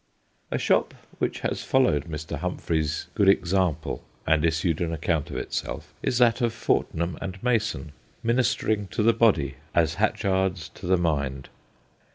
[0.49, 2.39] A shop which has followed Mr.
[2.39, 7.37] Hum phreys' good example and issued an account of itself, is that of Fortnum and
[7.43, 7.91] Mason
[8.23, 11.49] ministering to the body as Hatchard's to the mind.